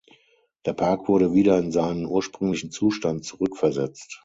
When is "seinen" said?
1.71-2.07